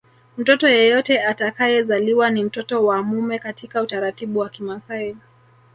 Mtoto 0.37 0.67
yeyote 0.69 1.23
atakayezaliwa 1.23 2.29
ni 2.29 2.43
mtoto 2.43 2.85
wa 2.85 3.03
mume 3.03 3.39
katika 3.39 3.81
utaratibu 3.81 4.39
wa 4.39 4.49
Kimasai 4.49 5.15